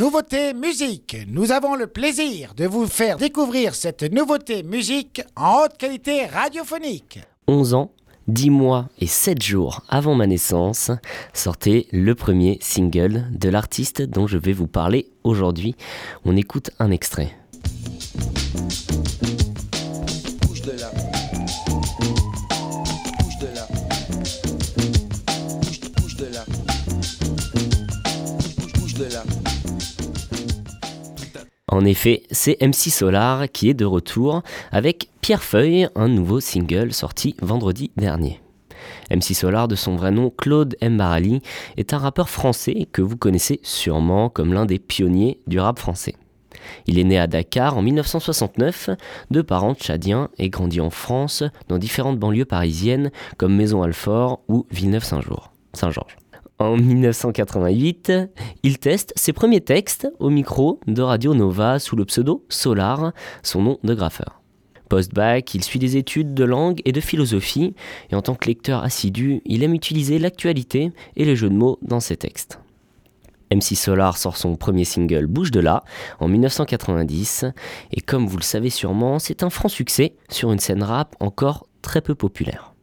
[0.00, 1.14] Nouveauté musique.
[1.28, 7.18] Nous avons le plaisir de vous faire découvrir cette nouveauté musique en haute qualité radiophonique.
[7.48, 7.92] 11 ans,
[8.26, 10.90] 10 mois et 7 jours avant ma naissance,
[11.34, 15.74] sortait le premier single de l'artiste dont je vais vous parler aujourd'hui.
[16.24, 17.36] On écoute un extrait.
[31.70, 34.42] En effet, c'est MC Solar qui est de retour
[34.72, 38.40] avec Pierre Feuille, un nouveau single sorti vendredi dernier.
[39.12, 41.42] MC Solar, de son vrai nom Claude Mbarali,
[41.76, 46.16] est un rappeur français que vous connaissez sûrement comme l'un des pionniers du rap français.
[46.88, 48.90] Il est né à Dakar en 1969,
[49.30, 56.16] de parents tchadiens et grandit en France dans différentes banlieues parisiennes comme Maison-Alfort ou Villeneuve-Saint-Georges.
[56.60, 58.12] En 1988,
[58.64, 63.62] il teste ses premiers textes au micro de Radio Nova sous le pseudo Solar, son
[63.62, 64.42] nom de graffeur.
[64.90, 67.74] Post-bac, il suit des études de langue et de philosophie,
[68.10, 71.78] et en tant que lecteur assidu, il aime utiliser l'actualité et les jeux de mots
[71.80, 72.60] dans ses textes.
[73.50, 75.82] MC Solar sort son premier single Bouge de là
[76.18, 77.46] en 1990,
[77.90, 81.68] et comme vous le savez sûrement, c'est un franc succès sur une scène rap encore
[81.80, 82.74] très peu populaire.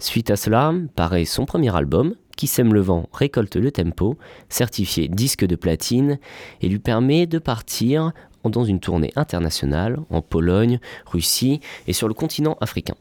[0.00, 4.16] Suite à cela, paraît son premier album, qui sème le vent récolte le tempo,
[4.48, 6.18] certifié disque de platine,
[6.62, 8.12] et lui permet de partir
[8.44, 12.94] dans une tournée internationale en Pologne, Russie et sur le continent africain.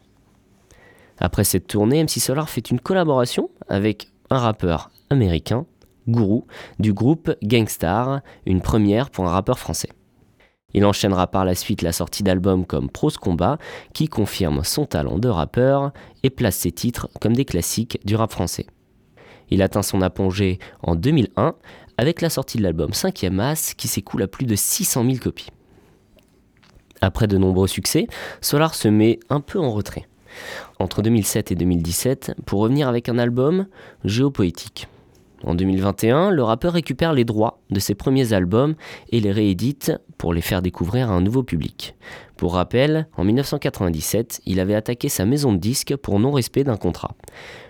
[1.19, 5.65] Après cette tournée, MC Solar fait une collaboration avec un rappeur américain,
[6.09, 6.41] Guru,
[6.77, 9.89] du groupe Gangstar, une première pour un rappeur français.
[10.73, 13.57] Il enchaînera par la suite la sortie d'albums comme Prose Combat,
[13.93, 15.93] qui confirme son talent de rappeur
[16.23, 18.67] et place ses titres comme des classiques du rap français.
[19.49, 21.55] Il atteint son apogée en 2001
[21.97, 25.49] avec la sortie de l'album 5e As qui s'écoule à plus de 600 000 copies.
[27.01, 28.07] Après de nombreux succès,
[28.41, 30.07] Solar se met un peu en retrait
[30.79, 33.67] entre 2007 et 2017 pour revenir avec un album
[34.03, 34.87] géopoétique.
[35.45, 38.75] En 2021, le rappeur récupère les droits de ses premiers albums
[39.09, 41.95] et les réédite pour les faire découvrir à un nouveau public.
[42.35, 47.15] Pour rappel, en 1997, il avait attaqué sa maison de disques pour non-respect d'un contrat.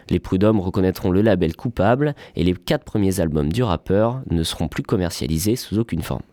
[0.10, 4.68] Les prud'hommes reconnaîtront le label coupable et les quatre premiers albums du rappeur ne seront
[4.68, 6.24] plus commercialisés sous aucune forme.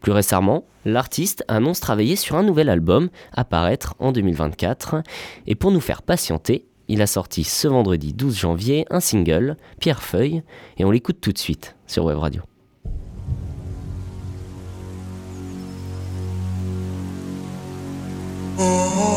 [0.00, 5.02] Plus récemment, l'artiste annonce travailler sur un nouvel album à paraître en 2024
[5.46, 10.02] et pour nous faire patienter, il a sorti ce vendredi 12 janvier un single, Pierre
[10.02, 10.42] Feuille,
[10.76, 12.42] et on l'écoute tout de suite sur Web Radio.
[18.58, 19.09] Oh, oh,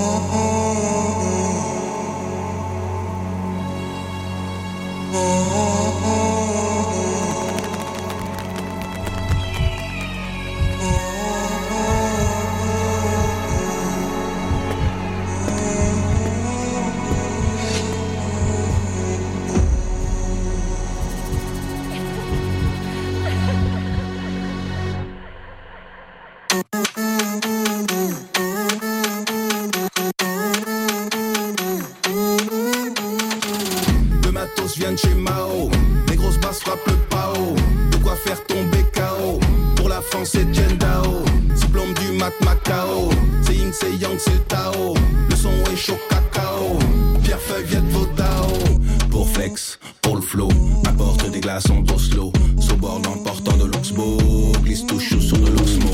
[50.85, 52.31] Apporte des glaces glaçons d'Oslo.
[52.59, 54.17] Soborde en portant de l'Oxbow.
[54.63, 55.91] Glisse tout chaud sur de l'Oxmo.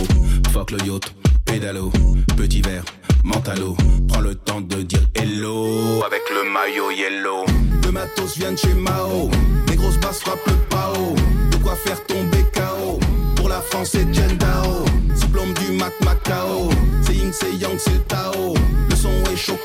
[0.52, 1.14] Fuck le yacht,
[1.46, 1.92] pédalo.
[2.36, 2.84] Petit verre,
[3.24, 3.76] mentalo.
[4.08, 6.02] Prends le temps de dire hello.
[6.06, 7.46] Avec le maillot yellow.
[7.84, 9.30] Le matos viennent chez Mao.
[9.68, 11.16] Les grosses basses frappent le pao.
[11.52, 13.00] De quoi faire tomber KO.
[13.36, 14.86] Pour la France, c'est Jendao.
[15.16, 16.70] Diplôme du Mac Macao.
[17.02, 18.54] C'est Ying, c'est Yang, c'est Tao.
[18.90, 19.58] Le son est chaud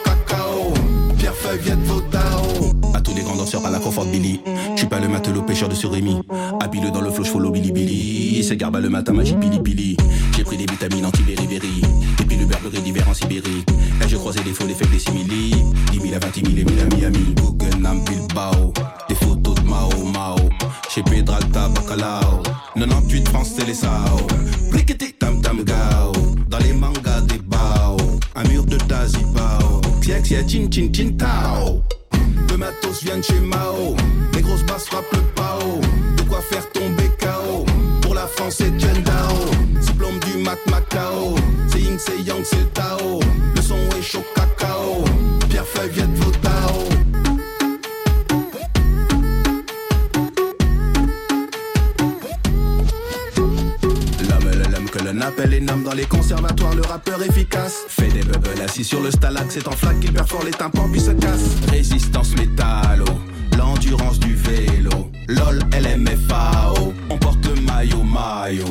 [1.45, 1.75] feuilles.
[2.95, 4.41] À tous les grands danseurs à la confort Billy.
[4.77, 6.21] J'suis pas le matelot pêcheur de surimi.
[6.61, 8.43] Habile dans le flow, j'follow Billy Billy.
[8.43, 9.97] C'est garba le matin, magie Billy Billy.
[10.37, 11.83] J'ai pris des vitamines anti-béribéri.
[12.19, 13.65] Depuis le berberet d'hiver en Sibérie.
[14.01, 15.55] Là j'ai croisé des faux, des des simili.
[15.93, 17.35] 10 000 à 20 000 et 1000 à Miami.
[18.07, 18.73] Bilbao.
[19.09, 20.37] Des photos de Mao Mao.
[20.89, 22.43] Chez Pedralta, Bacalao.
[22.77, 24.19] 98 francs, c'est les sao.
[24.71, 26.13] Brikiti, tam tam gao.
[26.49, 27.97] Dans les mangas des bao.
[28.35, 29.54] Un mur de Tazibao.
[30.05, 31.83] Tex, y'a Chin Chin Chin Tao.
[32.49, 33.97] Deux matos viennent chez Mao,
[34.35, 35.81] les grosses basses frappent le pao.
[36.17, 37.65] De quoi faire tomber KO,
[38.03, 39.81] pour la France c'est Jen Dao.
[39.81, 41.37] Diplôme du Mac Macao,
[41.69, 43.21] c'est Ying, c'est Yang, c'est Tao.
[43.57, 45.05] Le son est chaud cacao,
[45.49, 46.15] Pierre Feuille, Viette,
[55.95, 57.85] les conservatoires le rappeur efficace.
[57.89, 61.01] Fait des bubbles assis sur le stalag, c'est en flaque qu'il perfore les tympans puis
[61.01, 61.43] se casse.
[61.71, 63.07] Résistance métallo,
[63.57, 65.11] l'endurance du vélo.
[65.29, 68.71] LOL, LMFAO, on porte maillot maillot.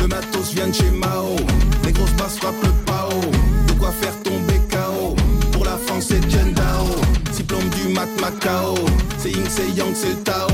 [0.00, 1.36] Le matos vient de chez Mao,
[1.84, 3.20] les grosses basses frappent le pao.
[3.66, 5.16] De quoi faire tomber KO,
[5.52, 6.20] pour la France c'est
[6.54, 6.86] Dao.
[7.32, 8.74] Diplôme du Mac Macao,
[9.18, 10.48] c'est Ying, c'est Yang, c'est Tao.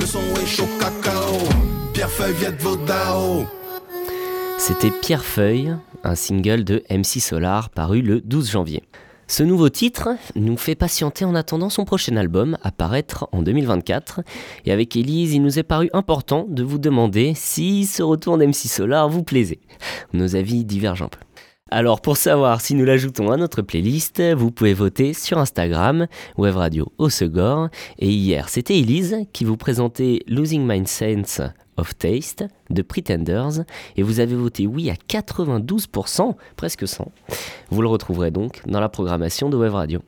[0.00, 1.38] Le son est chaud cacao,
[1.94, 3.46] Pierre Feuille vient de Vodao.
[4.68, 8.82] C'était Pierre Feuille, un single de MC Solar paru le 12 janvier.
[9.28, 14.22] Ce nouveau titre nous fait patienter en attendant son prochain album à paraître en 2024.
[14.64, 18.54] Et avec Elise, il nous est paru important de vous demander si ce retour d'MC
[18.54, 19.60] Solar vous plaisait.
[20.12, 21.20] Nos avis divergent un peu.
[21.68, 26.54] Alors pour savoir si nous l'ajoutons à notre playlist, vous pouvez voter sur Instagram, Web
[26.54, 27.08] Radio au.
[27.98, 31.40] Et hier, c'était Elise qui vous présentait Losing My Sense
[31.76, 33.64] of Taste de Pretenders
[33.96, 37.10] et vous avez voté oui à 92%, presque 100.
[37.70, 40.02] Vous le retrouverez donc dans la programmation de Web Radio.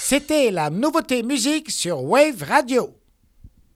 [0.00, 2.92] C'était la nouveauté musique sur Wave Radio.